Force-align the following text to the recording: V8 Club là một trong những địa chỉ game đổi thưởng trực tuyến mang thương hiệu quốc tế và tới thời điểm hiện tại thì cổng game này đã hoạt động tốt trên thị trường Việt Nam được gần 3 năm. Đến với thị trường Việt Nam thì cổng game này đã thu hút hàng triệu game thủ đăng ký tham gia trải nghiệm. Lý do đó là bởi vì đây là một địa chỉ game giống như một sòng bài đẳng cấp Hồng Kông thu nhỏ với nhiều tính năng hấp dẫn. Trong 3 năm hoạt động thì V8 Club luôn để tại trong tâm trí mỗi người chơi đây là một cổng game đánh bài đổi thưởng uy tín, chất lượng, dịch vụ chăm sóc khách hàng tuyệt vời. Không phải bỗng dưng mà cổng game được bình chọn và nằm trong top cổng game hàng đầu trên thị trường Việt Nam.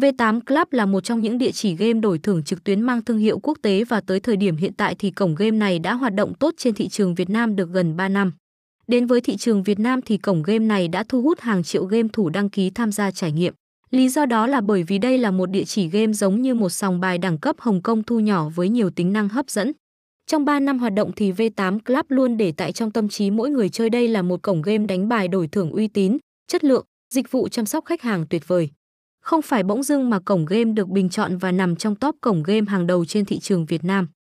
V8 0.00 0.40
Club 0.40 0.68
là 0.70 0.86
một 0.86 1.00
trong 1.00 1.20
những 1.20 1.38
địa 1.38 1.50
chỉ 1.50 1.76
game 1.76 1.92
đổi 1.92 2.18
thưởng 2.18 2.42
trực 2.42 2.64
tuyến 2.64 2.80
mang 2.80 3.04
thương 3.04 3.18
hiệu 3.18 3.38
quốc 3.38 3.58
tế 3.62 3.84
và 3.84 4.00
tới 4.00 4.20
thời 4.20 4.36
điểm 4.36 4.56
hiện 4.56 4.72
tại 4.72 4.94
thì 4.98 5.10
cổng 5.10 5.34
game 5.34 5.50
này 5.50 5.78
đã 5.78 5.94
hoạt 5.94 6.14
động 6.14 6.34
tốt 6.34 6.54
trên 6.56 6.74
thị 6.74 6.88
trường 6.88 7.14
Việt 7.14 7.30
Nam 7.30 7.56
được 7.56 7.68
gần 7.70 7.96
3 7.96 8.08
năm. 8.08 8.32
Đến 8.86 9.06
với 9.06 9.20
thị 9.20 9.36
trường 9.36 9.62
Việt 9.62 9.78
Nam 9.78 10.02
thì 10.02 10.18
cổng 10.18 10.42
game 10.42 10.58
này 10.58 10.88
đã 10.88 11.04
thu 11.08 11.22
hút 11.22 11.40
hàng 11.40 11.62
triệu 11.62 11.84
game 11.84 12.08
thủ 12.12 12.28
đăng 12.28 12.48
ký 12.48 12.70
tham 12.70 12.92
gia 12.92 13.10
trải 13.10 13.32
nghiệm. 13.32 13.54
Lý 13.90 14.08
do 14.08 14.26
đó 14.26 14.46
là 14.46 14.60
bởi 14.60 14.82
vì 14.82 14.98
đây 14.98 15.18
là 15.18 15.30
một 15.30 15.50
địa 15.50 15.64
chỉ 15.64 15.88
game 15.88 16.12
giống 16.12 16.42
như 16.42 16.54
một 16.54 16.68
sòng 16.68 17.00
bài 17.00 17.18
đẳng 17.18 17.38
cấp 17.38 17.56
Hồng 17.58 17.82
Kông 17.82 18.02
thu 18.02 18.20
nhỏ 18.20 18.48
với 18.54 18.68
nhiều 18.68 18.90
tính 18.90 19.12
năng 19.12 19.28
hấp 19.28 19.50
dẫn. 19.50 19.72
Trong 20.26 20.44
3 20.44 20.60
năm 20.60 20.78
hoạt 20.78 20.92
động 20.94 21.10
thì 21.16 21.32
V8 21.32 21.78
Club 21.80 22.06
luôn 22.08 22.36
để 22.36 22.52
tại 22.52 22.72
trong 22.72 22.90
tâm 22.90 23.08
trí 23.08 23.30
mỗi 23.30 23.50
người 23.50 23.68
chơi 23.68 23.90
đây 23.90 24.08
là 24.08 24.22
một 24.22 24.42
cổng 24.42 24.62
game 24.62 24.86
đánh 24.86 25.08
bài 25.08 25.28
đổi 25.28 25.48
thưởng 25.48 25.70
uy 25.70 25.88
tín, 25.88 26.18
chất 26.48 26.64
lượng, 26.64 26.84
dịch 27.14 27.30
vụ 27.30 27.48
chăm 27.48 27.66
sóc 27.66 27.84
khách 27.84 28.02
hàng 28.02 28.26
tuyệt 28.30 28.48
vời. 28.48 28.70
Không 29.20 29.42
phải 29.42 29.62
bỗng 29.62 29.82
dưng 29.82 30.10
mà 30.10 30.18
cổng 30.24 30.46
game 30.46 30.64
được 30.64 30.88
bình 30.88 31.08
chọn 31.08 31.38
và 31.38 31.52
nằm 31.52 31.76
trong 31.76 31.96
top 31.96 32.16
cổng 32.20 32.42
game 32.42 32.66
hàng 32.68 32.86
đầu 32.86 33.04
trên 33.04 33.24
thị 33.24 33.38
trường 33.38 33.66
Việt 33.66 33.84
Nam. 33.84 34.08